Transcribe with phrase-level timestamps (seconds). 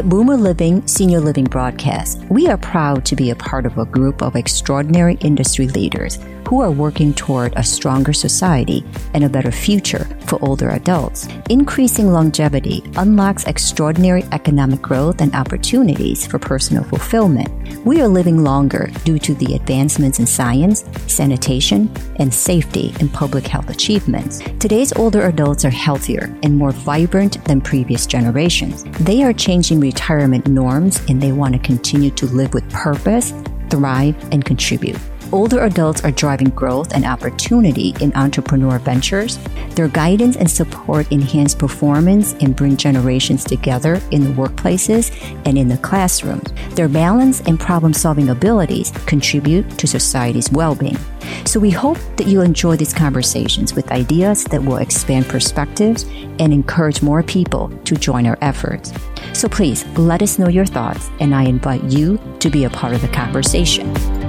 [0.00, 3.84] At Boomer Living Senior Living Broadcast, we are proud to be a part of a
[3.84, 6.18] group of extraordinary industry leaders
[6.50, 11.28] who are working toward a stronger society and a better future for older adults.
[11.48, 17.48] Increasing longevity unlocks extraordinary economic growth and opportunities for personal fulfillment.
[17.86, 23.46] We are living longer due to the advancements in science, sanitation, and safety in public
[23.46, 24.40] health achievements.
[24.58, 28.82] Today's older adults are healthier and more vibrant than previous generations.
[28.98, 33.32] They are changing retirement norms and they want to continue to live with purpose,
[33.70, 34.98] thrive, and contribute.
[35.32, 39.38] Older adults are driving growth and opportunity in entrepreneur ventures.
[39.76, 45.12] Their guidance and support enhance performance and bring generations together in the workplaces
[45.46, 46.52] and in the classrooms.
[46.70, 50.98] Their balance and problem solving abilities contribute to society's well being.
[51.44, 56.02] So we hope that you enjoy these conversations with ideas that will expand perspectives
[56.40, 58.92] and encourage more people to join our efforts.
[59.32, 62.94] So please let us know your thoughts, and I invite you to be a part
[62.94, 64.19] of the conversation.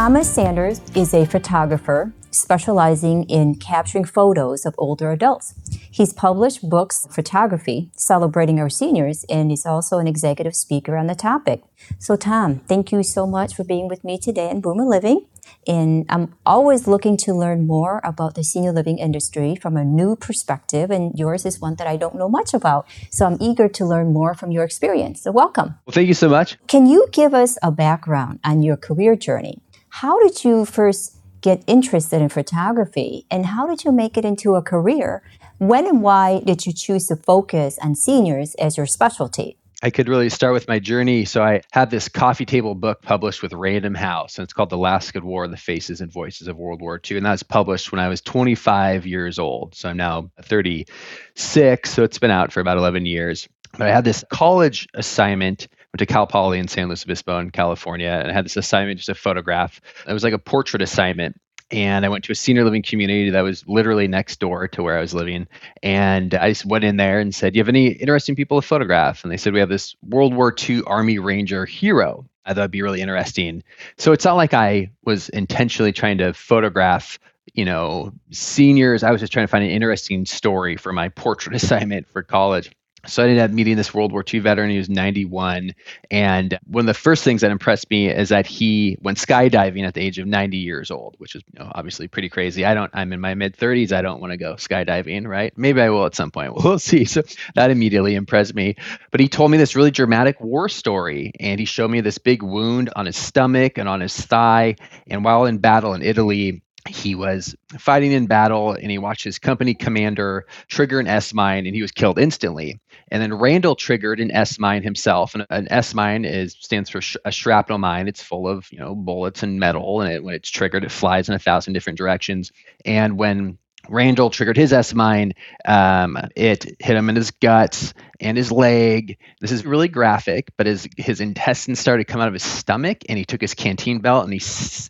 [0.00, 5.52] Thomas Sanders is a photographer specializing in capturing photos of older adults.
[5.90, 11.14] He's published books, photography, celebrating our seniors, and he's also an executive speaker on the
[11.14, 11.64] topic.
[11.98, 15.26] So, Tom, thank you so much for being with me today in Boomer Living.
[15.66, 20.16] And I'm always looking to learn more about the senior living industry from a new
[20.16, 22.86] perspective, and yours is one that I don't know much about.
[23.10, 25.20] So I'm eager to learn more from your experience.
[25.20, 25.74] So, welcome.
[25.84, 26.56] Well, thank you so much.
[26.68, 29.60] Can you give us a background on your career journey?
[29.90, 34.54] How did you first get interested in photography and how did you make it into
[34.54, 35.22] a career?
[35.58, 39.56] When and why did you choose to focus on seniors as your specialty?
[39.82, 41.24] I could really start with my journey.
[41.24, 44.76] So I had this coffee table book published with Random House, and it's called The
[44.76, 47.90] Last Good War: The Faces and Voices of World War II, and that was published
[47.90, 49.74] when I was 25 years old.
[49.74, 53.48] So I'm now 36, so it's been out for about 11 years.
[53.72, 57.50] But I had this college assignment went to Cal Poly in San Luis Obispo in
[57.50, 59.80] California, and I had this assignment just a photograph.
[60.06, 61.40] It was like a portrait assignment.
[61.72, 64.98] And I went to a senior living community that was literally next door to where
[64.98, 65.46] I was living.
[65.84, 68.66] And I just went in there and said, Do you have any interesting people to
[68.66, 69.22] photograph?
[69.22, 72.28] And they said, We have this World War II Army Ranger hero.
[72.44, 73.62] I thought it'd be really interesting.
[73.98, 77.20] So it's not like I was intentionally trying to photograph
[77.54, 79.02] you know, seniors.
[79.02, 82.70] I was just trying to find an interesting story for my portrait assignment for college
[83.06, 84.70] so I ended up meeting this World War II veteran.
[84.70, 85.72] He was 91.
[86.10, 89.94] And one of the first things that impressed me is that he went skydiving at
[89.94, 92.64] the age of 90 years old, which is you know, obviously pretty crazy.
[92.64, 93.92] I don't, I'm in my mid 30s.
[93.92, 95.52] I don't want to go skydiving, right?
[95.56, 96.54] Maybe I will at some point.
[96.62, 97.04] We'll see.
[97.04, 97.22] So
[97.54, 98.76] that immediately impressed me.
[99.10, 101.32] But he told me this really dramatic war story.
[101.40, 104.76] And he showed me this big wound on his stomach and on his thigh.
[105.08, 109.38] And while in battle in Italy, he was fighting in battle and he watched his
[109.38, 112.80] company commander trigger an S mine and he was killed instantly.
[113.10, 115.34] And then Randall triggered an S mine himself.
[115.34, 118.08] And an S mine is stands for sh- a shrapnel mine.
[118.08, 121.28] It's full of you know bullets and metal, and it, when it's triggered, it flies
[121.28, 122.52] in a thousand different directions.
[122.84, 123.58] And when
[123.88, 125.32] Randall triggered his S mine.
[125.64, 129.18] Um, it hit him in his guts and his leg.
[129.40, 132.98] This is really graphic, but his his intestines started to come out of his stomach,
[133.08, 134.40] and he took his canteen belt and he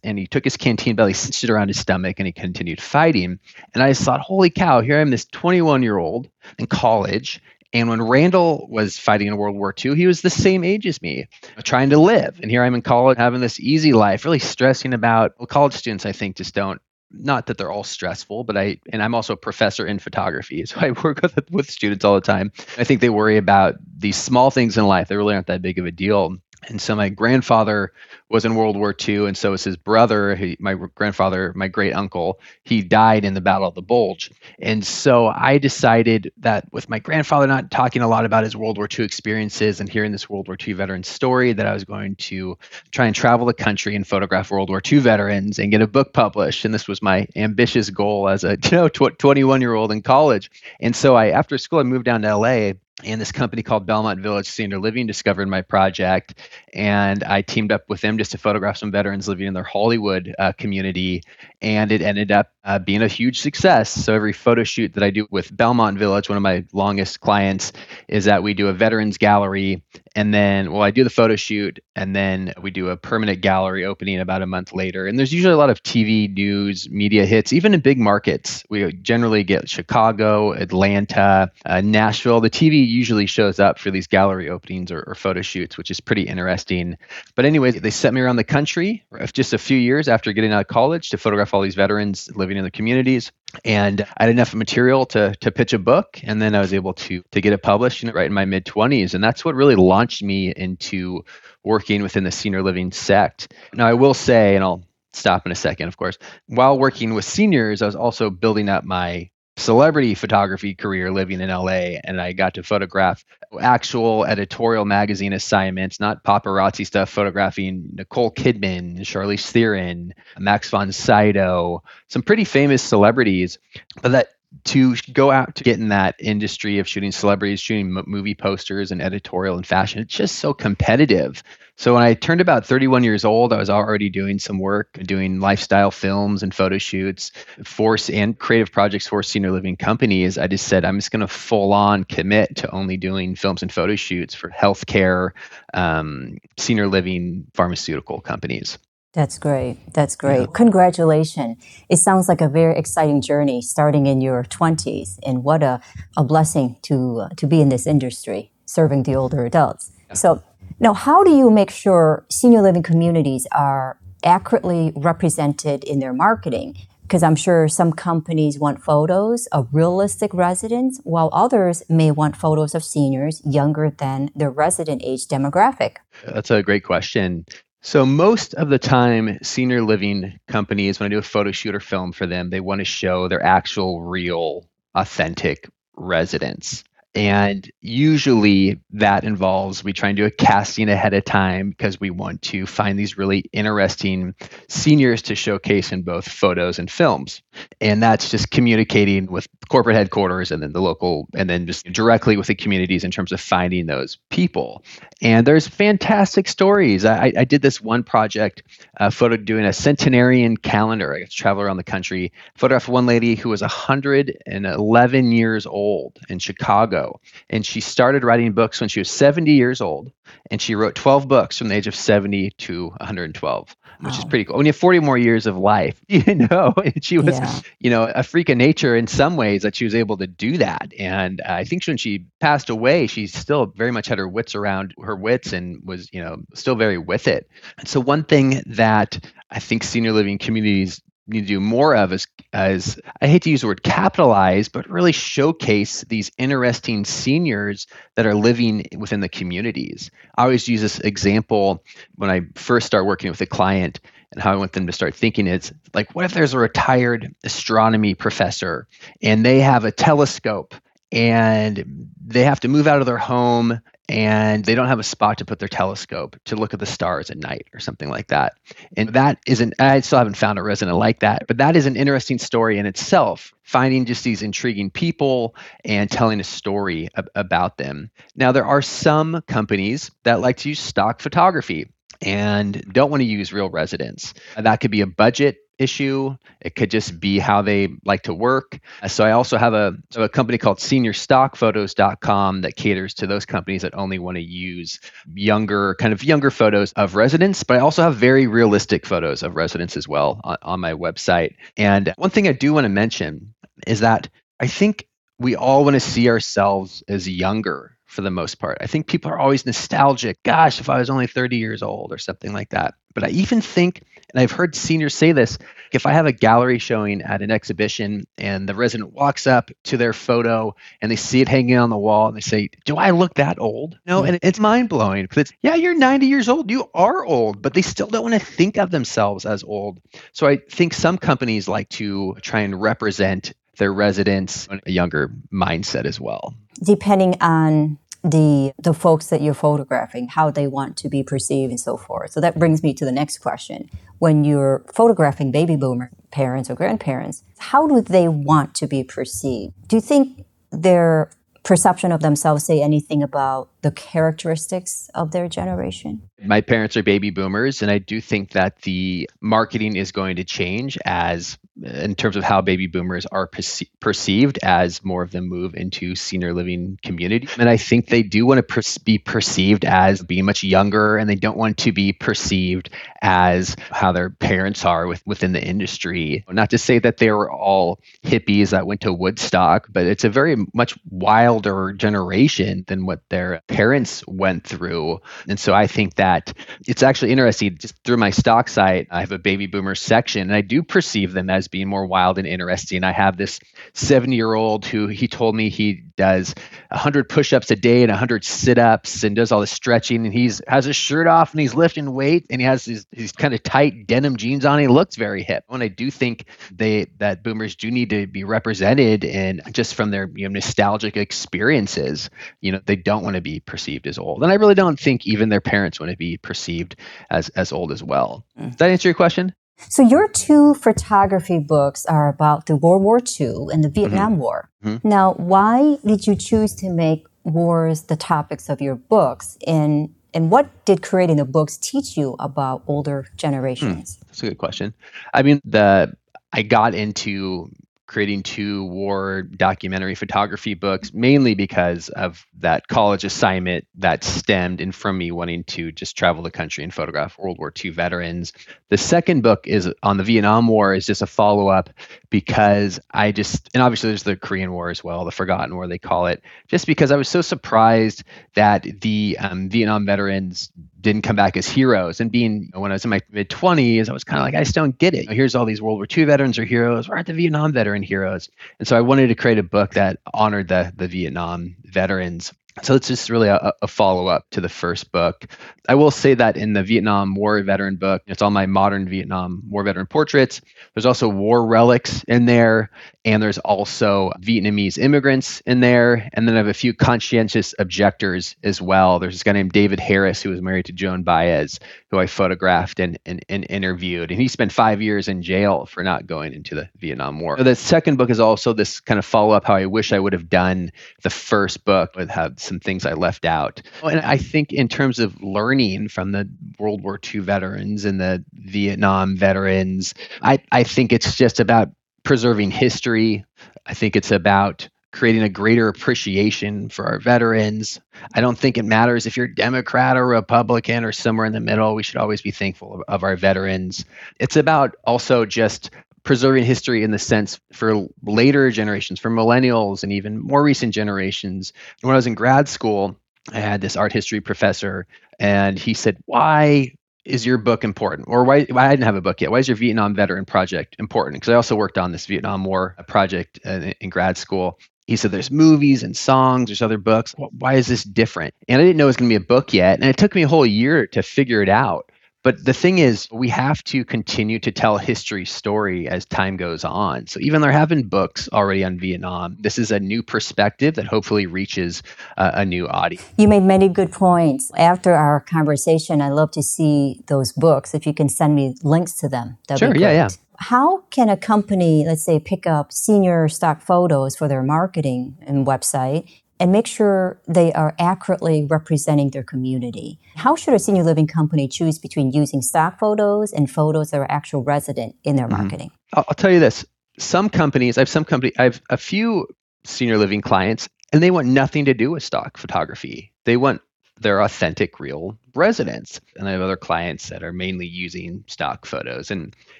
[0.03, 2.81] and he took his canteen belt, he cinched it around his stomach, and he continued
[2.81, 3.39] fighting.
[3.75, 4.81] And I just thought, holy cow!
[4.81, 6.28] Here I am, this 21 year old
[6.59, 7.41] in college.
[7.72, 11.01] And when Randall was fighting in World War II, he was the same age as
[11.01, 11.28] me,
[11.62, 12.41] trying to live.
[12.43, 15.34] And here I'm in college, having this easy life, really stressing about.
[15.39, 19.03] Well, college students, I think, just don't not that they're all stressful, but I and
[19.03, 22.53] I'm also a professor in photography, so I work with with students all the time.
[22.78, 25.09] I think they worry about these small things in life.
[25.09, 26.37] They really aren't that big of a deal.
[26.69, 27.93] And so my grandfather
[28.28, 30.37] was in World War II, and so was his brother.
[30.37, 34.31] He, my grandfather, my great uncle, he died in the Battle of the Bulge.
[34.60, 38.77] And so I decided that with my grandfather not talking a lot about his World
[38.77, 42.15] War II experiences and hearing this World War II veteran story, that I was going
[42.16, 42.57] to
[42.92, 46.12] try and travel the country and photograph World War II veterans and get a book
[46.12, 46.65] published.
[46.65, 50.51] And this was my ambitious goal as a you know 21 year old in college.
[50.80, 52.72] And so I after school I moved down to LA
[53.04, 56.34] and this company called Belmont Village Senior Living discovered my project,
[56.72, 60.34] and I teamed up with them just to photograph some veterans living in their Hollywood
[60.38, 61.22] uh, community,
[61.60, 63.91] and it ended up uh, being a huge success.
[63.91, 67.72] So every photo shoot that I do with Belmont Village, one of my longest clients,
[68.08, 69.82] is that we do a veterans gallery,
[70.16, 73.84] And then, well, I do the photo shoot, and then we do a permanent gallery
[73.84, 75.07] opening about a month later.
[75.07, 78.65] And there's usually a lot of TV news, media hits, even in big markets.
[78.68, 82.41] We generally get Chicago, Atlanta, uh, Nashville.
[82.41, 86.01] The TV usually shows up for these gallery openings or, or photo shoots, which is
[86.01, 86.97] pretty interesting.
[87.36, 90.62] But anyway, they sent me around the country just a few years after getting out
[90.62, 93.30] of college to photograph all these veterans living in the communities
[93.64, 96.94] and I had enough material to to pitch a book, and then I was able
[96.94, 100.22] to to get it published right in my mid twenties, and that's what really launched
[100.22, 101.24] me into
[101.64, 103.52] working within the senior living sect.
[103.74, 106.18] Now, I will say, and I'll stop in a second, of course.
[106.47, 109.30] While working with seniors, I was also building up my
[109.60, 113.24] celebrity photography career living in LA and I got to photograph
[113.60, 121.83] actual editorial magazine assignments, not paparazzi stuff, photographing Nicole Kidman, Charlize Theron, Max von Sydow,
[122.09, 123.59] some pretty famous celebrities.
[124.03, 124.28] But that
[124.64, 128.91] to go out to get in that industry of shooting celebrities, shooting m- movie posters
[128.91, 131.42] and editorial and fashion, it's just so competitive.
[131.76, 135.41] So when I turned about 31 years old, I was already doing some work, doing
[135.41, 137.32] lifestyle films and photo shoots,
[137.64, 140.36] force and creative projects for senior living companies.
[140.36, 143.72] I just said I'm just going to full on commit to only doing films and
[143.72, 145.30] photo shoots for healthcare,
[145.72, 148.76] um, senior living, pharmaceutical companies.
[149.12, 149.78] That's great.
[149.92, 150.41] That's great.
[150.42, 150.47] Yeah.
[150.54, 151.57] Congratulations.
[151.89, 155.18] It sounds like a very exciting journey starting in your 20s.
[155.24, 155.80] And what a,
[156.16, 159.91] a blessing to, uh, to be in this industry, serving the older adults.
[160.09, 160.15] Yeah.
[160.15, 160.42] So,
[160.78, 166.77] now, how do you make sure senior living communities are accurately represented in their marketing?
[167.03, 172.74] Because I'm sure some companies want photos of realistic residents, while others may want photos
[172.74, 175.97] of seniors younger than their resident age demographic.
[176.24, 177.45] That's a great question.
[177.82, 181.80] So most of the time, senior living companies, when I do a photo shoot or
[181.80, 186.84] film for them, they want to show their actual, real, authentic residents.
[187.15, 192.10] And usually that involves we try and do a casting ahead of time because we
[192.10, 194.34] want to find these really interesting
[194.68, 197.42] seniors to showcase in both photos and films.
[197.80, 202.36] And that's just communicating with corporate headquarters and then the local, and then just directly
[202.36, 204.84] with the communities in terms of finding those people.
[205.21, 207.04] And there's fantastic stories.
[207.04, 208.62] I, I did this one project,
[208.98, 211.15] uh, photo doing a centenarian calendar.
[211.15, 216.18] I got to travel around the country, photograph one lady who was 111 years old
[216.28, 217.20] in Chicago ago.
[217.48, 220.12] And she started writing books when she was 70 years old.
[220.50, 224.44] And she wrote 12 books from the age of 70 to 112, which is pretty
[224.44, 224.64] cool.
[224.64, 227.60] Have 40 more years of life, you know, And she was, yeah.
[227.80, 230.58] you know, a freak of nature in some ways that she was able to do
[230.58, 230.92] that.
[230.98, 234.94] And I think when she passed away, she still very much had her wits around
[235.02, 237.50] her wits and was, you know, still very with it.
[237.78, 239.18] And so one thing that
[239.50, 243.50] I think senior living communities need to do more of is, as I hate to
[243.50, 247.86] use the word capitalize, but really showcase these interesting seniors
[248.16, 250.10] that are living within the communities.
[250.36, 251.84] I always use this example
[252.16, 254.00] when I first start working with a client
[254.32, 257.35] and how I want them to start thinking is like, what if there's a retired
[257.44, 258.87] astronomy professor
[259.23, 260.75] and they have a telescope
[261.12, 265.38] and they have to move out of their home and they don't have a spot
[265.38, 268.54] to put their telescope to look at the stars at night or something like that.
[268.97, 271.95] And that isn't, I still haven't found a resident like that, but that is an
[271.95, 275.54] interesting story in itself, finding just these intriguing people
[275.85, 278.11] and telling a story ab- about them.
[278.35, 281.88] Now, there are some companies that like to use stock photography
[282.21, 284.35] and don't want to use real residents.
[284.57, 286.37] That could be a budget issue.
[286.61, 288.78] It could just be how they like to work.
[289.09, 293.95] So I also have a, a company called seniorstockphotos.com that caters to those companies that
[293.95, 295.00] only want to use
[295.35, 297.65] younger, kind of younger photos of residents.
[297.65, 301.55] But I also have very realistic photos of residents as well on, on my website.
[301.79, 303.55] And one thing I do want to mention
[303.87, 304.29] is that
[304.61, 305.09] I think
[305.39, 308.79] we all want to see ourselves as younger for the most part.
[308.81, 310.43] I think people are always nostalgic.
[310.43, 312.95] Gosh, if I was only 30 years old or something like that.
[313.14, 314.02] But I even think,
[314.33, 315.59] and I've heard seniors say this,
[315.93, 319.97] if I have a gallery showing at an exhibition and the resident walks up to
[319.97, 323.11] their photo and they see it hanging on the wall and they say, Do I
[323.11, 323.99] look that old?
[324.07, 326.71] No, and it's mind blowing because it's, yeah, you're 90 years old.
[326.71, 330.00] You are old, but they still don't want to think of themselves as old.
[330.33, 336.05] So I think some companies like to try and represent their residents a younger mindset
[336.05, 336.55] as well.
[336.85, 341.81] Depending on the the folks that you're photographing, how they want to be perceived and
[341.81, 342.31] so forth.
[342.33, 343.91] So that brings me to the next question.
[344.19, 349.73] When you're photographing baby boomer parents or grandparents, how do they want to be perceived?
[349.89, 351.31] Do you think their
[351.63, 356.23] perception of themselves say anything about the characteristics of their generation?
[356.45, 360.45] My parents are baby boomers, and I do think that the marketing is going to
[360.45, 365.49] change as, in terms of how baby boomers are perce- perceived as more of them
[365.49, 367.49] move into senior living community.
[367.59, 371.29] And I think they do want to per- be perceived as being much younger, and
[371.29, 376.45] they don't want to be perceived as how their parents are with, within the industry.
[376.49, 380.31] Not to say that they were all hippies that went to Woodstock, but it's a
[380.31, 385.21] very much wilder generation than what their parents went through.
[385.49, 386.53] And so I think that
[386.87, 387.79] it's actually interesting.
[387.79, 391.33] Just through my stock site, I have a baby boomer section, and I do perceive
[391.33, 393.05] them as being more wild and interesting.
[393.05, 393.61] I have this
[393.95, 396.55] seven year old who he told me he does
[396.91, 400.27] 100 push-ups a day and 100 sit-ups and does all the stretching.
[400.27, 403.33] And he's has his shirt off and he's lifting weight and he has these, these
[403.33, 404.79] kind of tight denim jeans on.
[404.79, 405.65] He looks very hip.
[405.71, 410.11] And i do think they that boomers do need to be represented and just from
[410.11, 412.29] their you know nostalgic experiences.
[412.61, 414.43] You know they don't want to be perceived as old.
[414.43, 416.97] And i really don't think even their parents want to be perceived
[417.31, 418.45] as as old as well.
[418.61, 418.69] Mm.
[418.69, 419.55] does that answer your question
[419.89, 423.95] so your two photography books are about the World War II and the mm-hmm.
[423.95, 424.41] Vietnam mm-hmm.
[424.41, 424.71] War.
[424.85, 425.09] Mm-hmm.
[425.09, 429.59] Now, why did you choose to make wars the topics of your books?
[429.67, 434.17] And and what did creating the books teach you about older generations?
[434.17, 434.95] Hmm, that's a good question.
[435.35, 436.15] I mean, the
[436.53, 437.71] I got into
[438.11, 444.90] creating two war documentary photography books, mainly because of that college assignment that stemmed in
[444.90, 448.52] from me wanting to just travel the country and photograph World War II veterans.
[448.88, 451.90] The second book is on the Vietnam War, is just a follow up
[452.31, 455.99] because I just, and obviously there's the Korean War as well, the Forgotten War, they
[455.99, 458.23] call it, just because I was so surprised
[458.55, 460.71] that the um, Vietnam veterans
[461.01, 462.21] didn't come back as heroes.
[462.21, 464.63] And being when I was in my mid 20s, I was kind of like, I
[464.63, 465.31] just don't get it.
[465.31, 467.09] Here's all these World War II veterans are heroes.
[467.09, 468.49] Where aren't the Vietnam veteran heroes?
[468.79, 472.53] And so I wanted to create a book that honored the the Vietnam veterans.
[472.83, 475.47] So it's just really a, a follow up to the first book.
[475.89, 479.62] I will say that in the Vietnam War veteran book, it's all my modern Vietnam
[479.69, 480.61] War veteran portraits.
[480.95, 482.91] There's also war relics in there,
[483.25, 486.29] and there's also Vietnamese immigrants in there.
[486.33, 489.19] And then I have a few conscientious objectors as well.
[489.19, 493.00] There's this guy named David Harris who was married to Joan Baez, who I photographed
[493.00, 494.31] and, and, and interviewed.
[494.31, 497.57] And he spent five years in jail for not going into the Vietnam War.
[497.57, 500.35] The second book is also this kind of follow up how I wish I would
[500.35, 503.83] have done the first book with have some things I left out.
[504.02, 506.49] Oh, and I think in terms of learning from the
[506.79, 511.90] World War II veterans and the Vietnam veterans, I, I think it's just about
[512.23, 513.45] preserving history.
[513.87, 518.00] I think it's about creating a greater appreciation for our veterans.
[518.35, 521.95] I don't think it matters if you're Democrat or Republican or somewhere in the middle.
[521.95, 524.05] We should always be thankful of, of our veterans.
[524.38, 525.90] It's about also just
[526.23, 531.73] preserving history in the sense for later generations, for millennials and even more recent generations.
[532.03, 533.17] When I was in grad school,
[533.53, 535.07] I had this art history professor,
[535.39, 536.93] and he said, Why
[537.25, 538.29] is your book important?
[538.29, 539.50] Or why, I didn't have a book yet.
[539.50, 541.37] Why is your Vietnam veteran project important?
[541.37, 544.79] Because I also worked on this Vietnam War project uh, in, in grad school.
[545.07, 547.35] He said, There's movies and songs, there's other books.
[547.37, 548.55] Why is this different?
[548.69, 550.00] And I didn't know it was going to be a book yet.
[550.00, 552.10] And it took me a whole year to figure it out.
[552.42, 556.85] But the thing is, we have to continue to tell history story as time goes
[556.85, 557.26] on.
[557.26, 561.06] So even there have been books already on Vietnam, this is a new perspective that
[561.06, 562.02] hopefully reaches
[562.38, 563.28] uh, a new audience.
[563.37, 564.70] You made many good points.
[564.76, 567.94] After our conversation, I'd love to see those books.
[567.94, 570.14] If you can send me links to them, that'd sure, be great.
[570.14, 570.28] yeah, yeah.
[570.56, 575.66] How can a company, let's say, pick up senior stock photos for their marketing and
[575.66, 580.21] website and make sure they are accurately representing their community.
[580.37, 584.31] How should a senior living company choose between using stock photos and photos that are
[584.31, 585.62] actual resident in their mm-hmm.
[585.62, 585.90] marketing?
[586.12, 586.85] I'll, I'll tell you this.
[587.19, 589.49] Some companies, I have some company, I have a few
[589.85, 593.33] senior living clients, and they want nothing to do with stock photography.
[593.45, 593.81] They want
[594.21, 596.21] their authentic, real residents.
[596.37, 599.31] And I have other clients that are mainly using stock photos.
[599.31, 599.57] And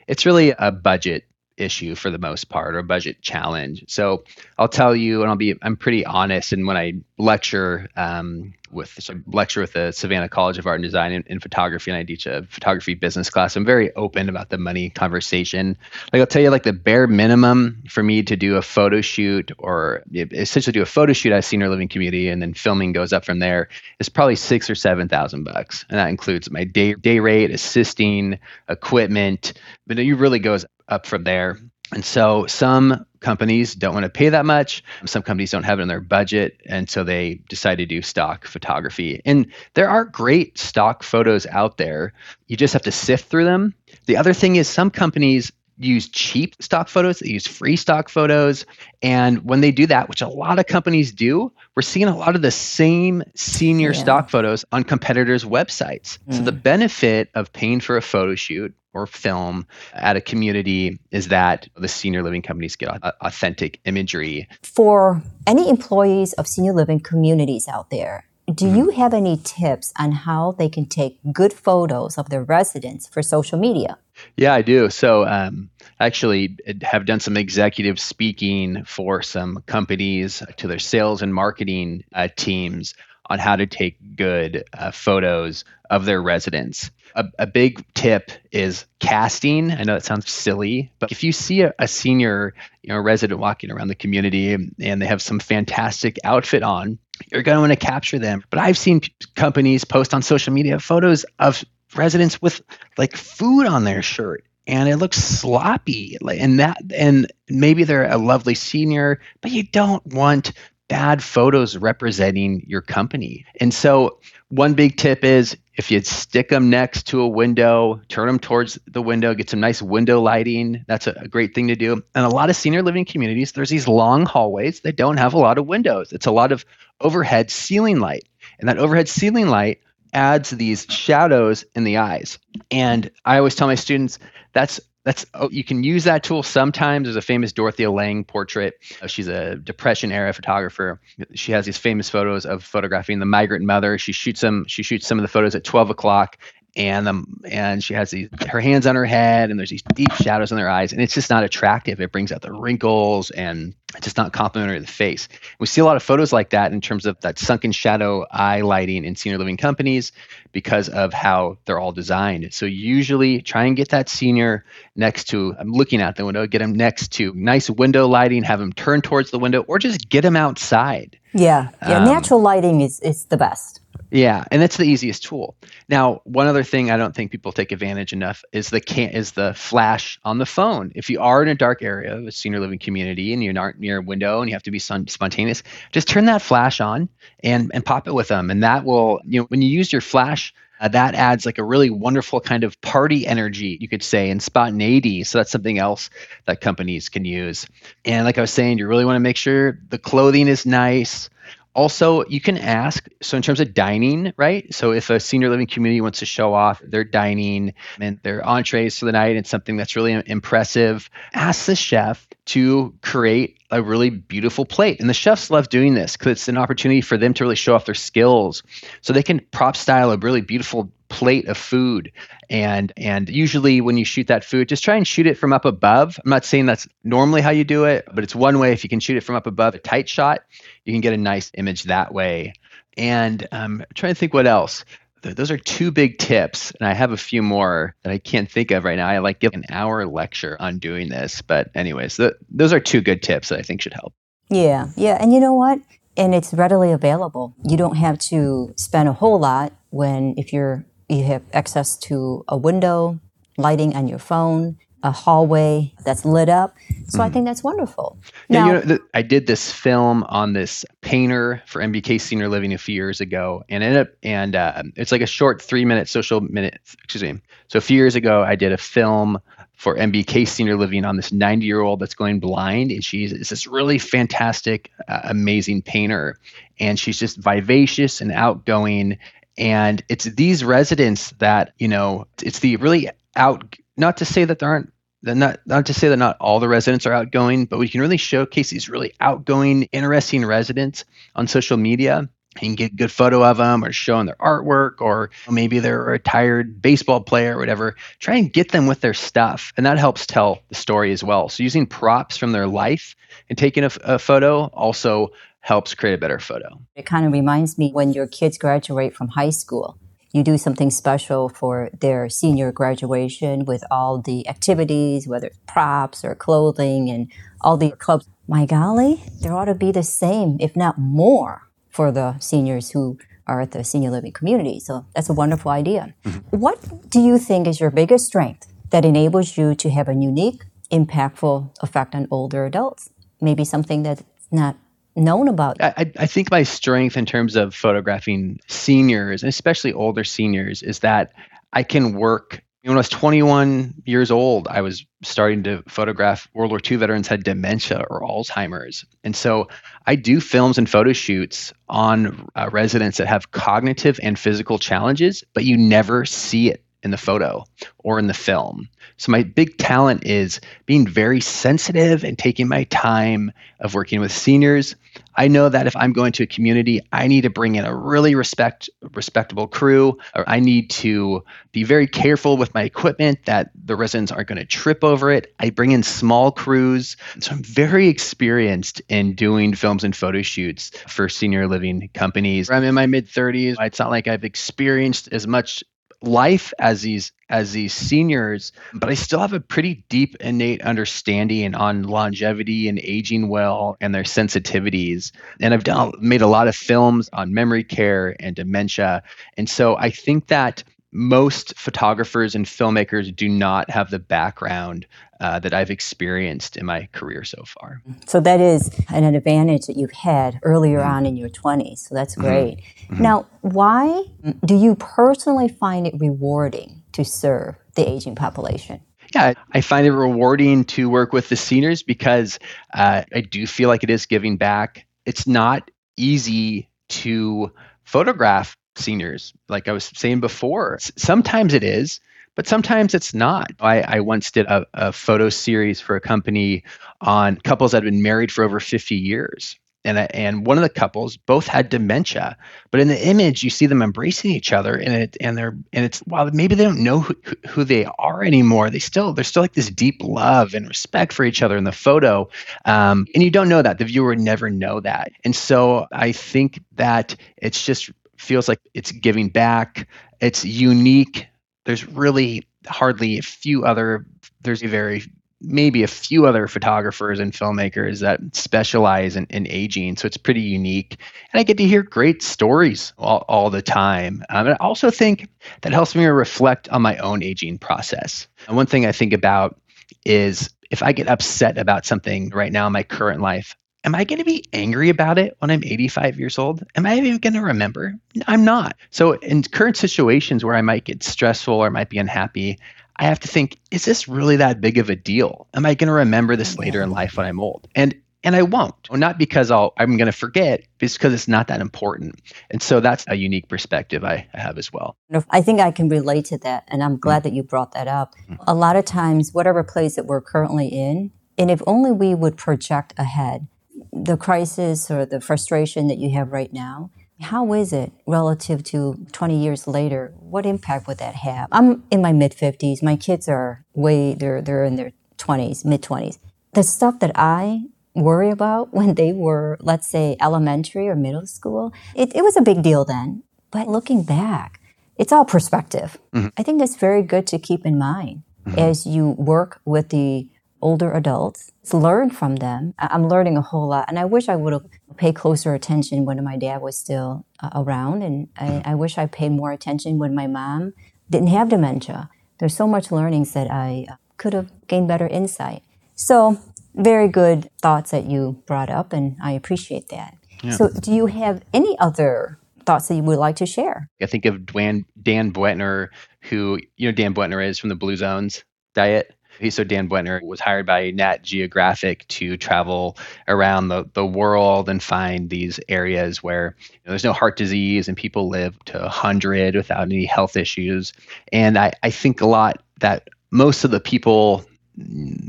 [0.09, 1.25] it's really a budget
[1.61, 3.85] issue for the most part or budget challenge.
[3.89, 4.25] So
[4.59, 6.53] I'll tell you, and I'll be I'm pretty honest.
[6.53, 10.85] And when I lecture um, with so lecture with the Savannah College of Art and
[10.85, 13.57] Design in, in, photography, and I teach a photography business class.
[13.57, 15.77] I'm very open about the money conversation.
[16.13, 19.53] Like I'll tell you, like the bare minimum for me to do a photo shoot
[19.59, 23.13] or essentially do a photo shoot at a senior living community, and then filming goes
[23.13, 26.95] up from there is probably six or seven thousand bucks, and that includes my day
[26.95, 28.39] day rate, assisting,
[28.69, 29.53] equipment,
[29.87, 31.59] but it really goes up from there.
[31.93, 34.85] And so some companies don't want to pay that much.
[35.07, 36.61] Some companies don't have it in their budget.
[36.67, 39.21] And so they decide to do stock photography.
[39.25, 42.13] And there are great stock photos out there.
[42.47, 43.75] You just have to sift through them.
[44.07, 48.67] The other thing is some companies use cheap stock photos, they use free stock photos.
[49.03, 52.37] And when they do that, which a lot of companies do, we're seeing a lot
[52.37, 54.01] of the same senior yeah.
[54.01, 56.19] stock photos on competitors' websites.
[56.29, 56.35] Mm.
[56.35, 56.63] So the mm.
[56.63, 61.89] benefit of paying for a photo shoot or film at a community is that the
[61.89, 64.49] senior living companies get authentic imagery.
[64.63, 68.77] For any employees of senior living communities out there, do mm-hmm.
[68.77, 73.23] you have any tips on how they can take good photos of their residents for
[73.23, 73.99] social media?
[74.37, 74.91] Yeah, I do.
[74.91, 81.35] So, um, actually, have done some executive speaking for some companies to their sales and
[81.35, 82.95] marketing uh, teams
[83.31, 86.91] on how to take good uh, photos of their residents.
[87.15, 89.71] A, a, big tip is casting.
[89.73, 93.41] I know that sounds silly, but if you see a, a senior, you know, resident
[93.41, 96.99] walking around the community and they have some fantastic outfit on,
[97.31, 98.45] you're going to want to capture them.
[98.51, 99.01] But I've seen
[99.35, 101.65] companies post on social media photos of
[101.97, 102.61] residents with
[102.99, 108.19] like food on their shirt and it looks sloppy and that and maybe they're a
[108.19, 110.53] lovely senior but you don't want
[110.91, 113.47] bad photos representing your company.
[113.61, 114.19] And so
[114.49, 118.77] one big tip is if you stick them next to a window turn them towards
[118.89, 120.85] the window get some nice window lighting.
[120.89, 122.03] That's a, a great thing to do.
[122.15, 125.39] And a lot of senior living communities there's these long hallways that don't have a
[125.39, 126.13] lot of windows.
[126.13, 126.65] It's a lot of
[127.01, 128.27] overhead ceiling light
[128.59, 129.81] and that overhead ceiling light
[130.13, 132.39] adds these shadows in the eyes.
[132.71, 134.19] And I always tell my students
[134.53, 137.07] that's that's oh, you can use that tool sometimes.
[137.07, 138.75] There's a famous Dorothea Lange portrait.
[139.01, 141.01] Uh, she's a Depression era photographer.
[141.35, 143.97] She has these famous photos of photographing the migrant mother.
[143.97, 144.67] She shoots them.
[144.69, 146.37] She shoots some of the photos at 12 o'clock,
[146.77, 150.13] and um, and she has these her hands on her head, and there's these deep
[150.13, 152.01] shadows in their eyes, and it's just not attractive.
[152.01, 155.29] It brings out the wrinkles and just not complimentary to the face.
[155.59, 158.61] We see a lot of photos like that in terms of that sunken shadow eye
[158.61, 160.13] lighting in senior living companies
[160.53, 162.53] because of how they're all designed.
[162.55, 164.65] So usually try and get that senior
[164.97, 168.61] next to, I'm looking at the window, get them next to nice window lighting, have
[168.61, 171.19] them turn towards the window, or just get them outside.
[171.33, 171.99] Yeah, yeah.
[171.99, 173.81] Um, natural lighting is, is the best.
[174.11, 175.55] Yeah, and that's the easiest tool.
[175.89, 179.33] Now, one other thing I don't think people take advantage enough is the can is
[179.33, 180.91] the flash on the phone.
[180.97, 183.79] If you are in a dark area of a senior living community and you're not
[183.79, 187.09] near a window and you have to be spontaneous, just turn that flash on
[187.45, 190.03] and and pop it with them, and that will you know when you use your
[190.03, 190.53] flash.
[190.81, 194.43] Uh, that adds like a really wonderful kind of party energy, you could say, and
[194.43, 195.23] spontaneity.
[195.25, 196.09] So that's something else
[196.47, 197.67] that companies can use.
[198.05, 201.29] And like I was saying, you really want to make sure the clothing is nice
[201.75, 203.09] also, you can ask.
[203.23, 204.73] So, in terms of dining, right?
[204.75, 208.99] So, if a senior living community wants to show off their dining and their entrees
[208.99, 214.11] for the night and something that's really impressive, ask the chef to create a really
[214.11, 214.99] beautiful plate.
[214.99, 217.77] And the chefs love doing this because it's an opportunity for them to really show
[217.77, 218.65] off their skills.
[219.01, 222.13] So, they can prop style a really beautiful plate of food.
[222.49, 225.67] And and usually when you shoot that food just try and shoot it from up
[225.67, 226.19] above.
[226.25, 228.89] I'm not saying that's normally how you do it but it's one way if you
[228.89, 230.41] can shoot it from up above a tight shot
[230.85, 232.55] you can get a nice image that way.
[232.97, 234.85] And um, i'm trying to think what else.
[235.23, 238.71] Those are two big tips and i have a few more that i can't think
[238.71, 239.09] of right now.
[239.09, 243.01] I like give an hour lecture on doing this but anyways the, those are two
[243.03, 244.15] good tips that i think should help.
[244.49, 245.81] Yeah yeah and you know what?
[246.17, 247.55] And it's readily available.
[247.65, 252.45] You don't have to spend a whole lot when if you're you have access to
[252.49, 253.19] a window,
[253.57, 256.77] lighting on your phone, a hallway that's lit up.
[257.09, 257.23] So mm.
[257.23, 257.33] I mm-hmm.
[257.33, 258.19] think that's wonderful.
[258.49, 262.49] Yeah, now, you know, the, I did this film on this painter for MBK Senior
[262.49, 265.85] Living a few years ago, and ended up, and uh, it's like a short three
[265.85, 266.79] minute social minute.
[267.03, 267.41] Excuse me.
[267.69, 269.39] So a few years ago, I did a film
[269.77, 273.67] for MBK Senior Living on this 90 year old that's going blind, and she's this
[273.67, 276.37] really fantastic, uh, amazing painter,
[276.79, 279.19] and she's just vivacious and outgoing
[279.61, 284.59] and it's these residents that, you know, it's the really out, not to say that
[284.59, 284.93] there aren't
[285.23, 288.17] not not to say that not all the residents are outgoing, but we can really
[288.17, 291.05] showcase these really outgoing, interesting residents
[291.37, 292.31] on social media
[292.63, 296.09] and get a good photo of them or show showing their artwork or maybe they're
[296.09, 297.97] a retired baseball player or whatever.
[298.19, 301.51] Try and get them with their stuff, and that helps tell the story as well.
[301.51, 303.15] So using props from their life
[303.51, 306.81] and taking a, a photo also helps create a better photo.
[306.97, 309.99] It kind of reminds me when your kids graduate from high school.
[310.33, 316.25] You do something special for their senior graduation with all the activities, whether it's props
[316.25, 318.29] or clothing and all the clubs.
[318.47, 323.19] My golly, there ought to be the same, if not more, for the seniors who
[323.47, 324.79] are at the senior living community.
[324.79, 326.15] So that's a wonderful idea.
[326.25, 326.57] Mm-hmm.
[326.59, 330.63] What do you think is your biggest strength that enables you to have a unique,
[330.93, 333.11] impactful effect on older adults?
[333.41, 334.77] Maybe something that's not
[335.17, 335.77] known about?
[335.81, 341.01] I, I think my strength in terms of photographing seniors, and especially older seniors, is
[341.01, 341.33] that
[341.73, 346.71] I can work When I was 21 years old, I was starting to photograph World
[346.71, 349.05] War II veterans had dementia or Alzheimer's.
[349.23, 349.69] And so
[350.07, 355.45] I do films and photo shoots on uh, residents that have cognitive and physical challenges,
[355.53, 357.65] but you never see it in the photo
[357.99, 358.89] or in the film.
[359.17, 364.33] So my big talent is being very sensitive and taking my time of working with
[364.33, 364.97] seniors.
[365.35, 367.95] I know that if I'm going to a community, I need to bring in a
[367.95, 373.97] really respect respectable crew I need to be very careful with my equipment that the
[373.97, 375.55] residents aren't going to trip over it.
[375.59, 377.17] I bring in small crews.
[377.41, 382.71] So I'm very experienced in doing films and photo shoots for senior living companies.
[382.71, 383.77] I'm in my mid 30s.
[383.81, 385.85] It's not like I've experienced as much
[386.23, 391.75] life as these as these seniors but i still have a pretty deep innate understanding
[391.75, 395.33] on longevity and aging well and their sensitivities.
[395.61, 399.23] And i've done made a lot of films on memory care and dementia.
[399.57, 405.07] And so i think that most photographers and filmmakers do not have the background
[405.41, 408.03] uh, that I've experienced in my career so far.
[408.27, 411.11] So that is an advantage that you've had earlier mm-hmm.
[411.11, 411.99] on in your 20s.
[411.99, 412.43] So that's mm-hmm.
[412.43, 412.83] great.
[413.09, 413.23] Mm-hmm.
[413.23, 414.25] Now, why
[414.65, 419.01] do you personally find it rewarding to serve the aging population?
[419.35, 422.59] Yeah, I find it rewarding to work with the seniors because
[422.93, 425.07] uh, I do feel like it is giving back.
[425.25, 427.73] It's not easy to
[428.05, 430.99] photograph seniors, like I was saying before.
[431.17, 432.21] Sometimes it is,
[432.55, 433.73] but sometimes it's not.
[433.81, 436.85] I, I once did a, a, photo series for a company
[437.21, 439.79] on couples that had been married for over 50 years.
[440.05, 442.57] And, and one of the couples both had dementia,
[442.91, 446.05] but in the image you see them embracing each other, and it and they're and
[446.07, 447.35] it's while maybe they don't know who,
[447.69, 451.45] who they are anymore, they still there's still like this deep love and respect for
[451.45, 452.49] each other in the photo,
[452.87, 456.33] um, and you don't know that the viewer would never know that, and so I
[456.33, 460.09] think that it's just feels like it's giving back.
[460.41, 461.47] It's unique.
[461.85, 464.27] There's really hardly a few other,
[464.63, 465.23] there's a very,
[465.61, 470.17] maybe a few other photographers and filmmakers that specialize in, in aging.
[470.17, 471.19] So it's pretty unique.
[471.53, 474.43] And I get to hear great stories all, all the time.
[474.49, 475.51] Um, and I also think
[475.83, 478.49] that helps me reflect on my own aging process.
[478.69, 479.79] And one thing I think about
[480.25, 484.25] is if I get upset about something right now in my current life, Am I
[484.25, 486.83] going to be angry about it when I'm 85 years old?
[486.97, 488.15] Am I even going to remember?
[488.47, 488.97] I'm not.
[489.11, 492.79] So, in current situations where I might get stressful or might be unhappy,
[493.17, 495.67] I have to think, is this really that big of a deal?
[495.75, 497.89] Am I going to remember this later in life when I'm old?
[497.95, 498.95] And and I won't.
[499.13, 502.41] Not because I'll, I'm going to forget, it's because it's not that important.
[502.71, 505.19] And so that's a unique perspective I have as well.
[505.51, 506.85] I think I can relate to that.
[506.89, 507.51] And I'm glad mm-hmm.
[507.51, 508.35] that you brought that up.
[508.49, 508.55] Mm-hmm.
[508.67, 512.57] A lot of times, whatever place that we're currently in, and if only we would
[512.57, 513.67] project ahead,
[514.13, 519.27] the crisis or the frustration that you have right now, how is it relative to
[519.33, 520.33] 20 years later?
[520.39, 521.69] What impact would that have?
[521.73, 523.03] I'm in my mid 50s.
[523.03, 526.39] My kids are way, they're, they're in their 20s, mid 20s.
[526.75, 531.93] The stuff that I worry about when they were, let's say, elementary or middle school,
[532.15, 533.43] it, it was a big deal then.
[533.71, 534.81] But looking back,
[535.17, 536.19] it's all perspective.
[536.35, 536.49] Mm-hmm.
[536.57, 538.79] I think that's very good to keep in mind mm-hmm.
[538.79, 540.49] as you work with the
[540.83, 542.95] older adults, learn from them.
[542.99, 544.85] I'm learning a whole lot, and I wish I would have
[545.17, 549.27] paid closer attention when my dad was still uh, around, and I, I, wish I
[549.27, 550.93] paid more attention when my mom
[551.29, 552.31] didn't have dementia.
[552.59, 555.83] There's so much learnings that I uh, could have gained better insight.
[556.15, 556.59] So,
[556.95, 560.37] very good thoughts that you brought up, and I appreciate that.
[560.63, 560.73] Yeah.
[560.73, 564.09] So, do you have any other thoughts that you would like to share?
[564.21, 566.09] I think of Dan, Dan Buettner,
[566.43, 568.65] who, you know, Dan Buettner is from the Blue Zones
[568.95, 569.35] diet
[569.69, 573.19] so Dan Buettner was hired by Nat Geographic to travel
[573.49, 578.09] around the, the world and find these areas where you know, there's no heart disease
[578.09, 581.13] and people live to 100 without any health issues.
[581.53, 584.65] And I, I think a lot that most of the people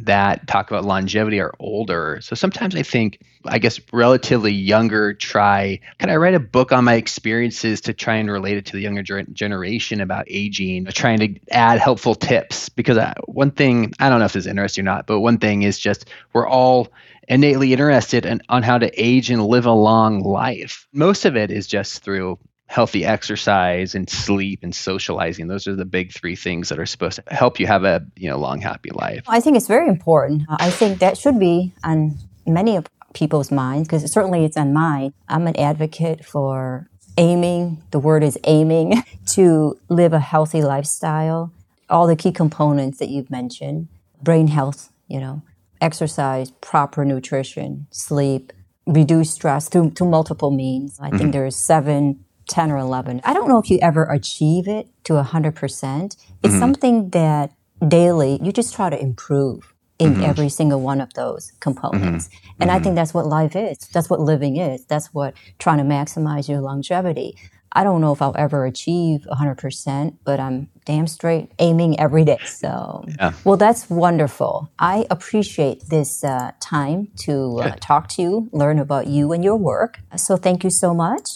[0.03, 2.19] that talk about longevity are older.
[2.21, 6.85] So sometimes I think, I guess, relatively younger try, can I write a book on
[6.85, 11.39] my experiences to try and relate it to the younger generation about aging, trying to
[11.51, 12.69] add helpful tips?
[12.69, 15.37] Because I, one thing, I don't know if this is interesting or not, but one
[15.37, 16.89] thing is just we're all
[17.27, 20.87] innately interested in, on how to age and live a long life.
[20.91, 22.39] Most of it is just through
[22.71, 27.17] healthy exercise and sleep and socializing those are the big three things that are supposed
[27.17, 29.23] to help you have a you know long happy life.
[29.27, 30.43] I think it's very important.
[30.47, 35.13] I think that should be on many of people's minds because certainly it's on mine.
[35.27, 41.51] I'm an advocate for aiming the word is aiming to live a healthy lifestyle.
[41.89, 43.89] All the key components that you've mentioned
[44.23, 45.41] brain health you know
[45.81, 48.53] exercise proper nutrition sleep
[48.85, 50.97] reduce stress through, through multiple means.
[51.01, 51.17] I mm-hmm.
[51.17, 53.21] think there's seven 10 or 11.
[53.23, 56.03] I don't know if you ever achieve it to 100%.
[56.05, 56.59] It's mm-hmm.
[56.59, 57.51] something that
[57.87, 60.23] daily you just try to improve in mm-hmm.
[60.23, 62.27] every single one of those components.
[62.27, 62.61] Mm-hmm.
[62.61, 63.77] And I think that's what life is.
[63.93, 64.85] That's what living is.
[64.85, 67.37] That's what trying to maximize your longevity.
[67.73, 72.39] I don't know if I'll ever achieve 100%, but I'm damn straight aiming every day.
[72.43, 73.31] So, yeah.
[73.45, 74.69] well, that's wonderful.
[74.77, 79.55] I appreciate this uh, time to uh, talk to you, learn about you and your
[79.55, 79.99] work.
[80.17, 81.29] So, thank you so much.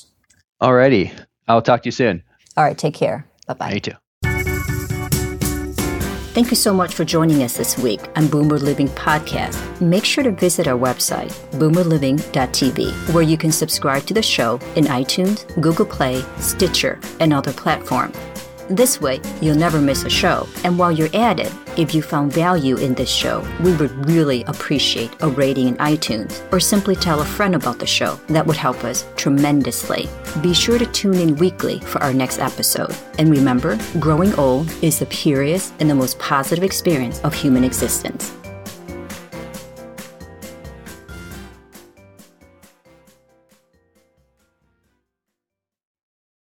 [0.61, 1.11] Alrighty.
[1.47, 2.23] I'll talk to you soon.
[2.57, 2.77] All right.
[2.77, 3.27] Take care.
[3.47, 3.71] Bye bye.
[3.73, 3.91] You too.
[6.35, 9.79] Thank you so much for joining us this week on Boomer Living Podcast.
[9.79, 14.83] Make sure to visit our website, boomerliving.tv, where you can subscribe to the show in
[14.83, 18.17] iTunes, Google Play, Stitcher, and other platforms.
[18.69, 20.47] This way, you'll never miss a show.
[20.63, 24.43] And while you're at it, if you found value in this show, we would really
[24.45, 28.19] appreciate a rating in iTunes or simply tell a friend about the show.
[28.28, 30.10] That would help us tremendously.
[30.41, 32.95] Be sure to tune in weekly for our next episode.
[33.19, 38.36] And remember, growing old is the purest and the most positive experience of human existence.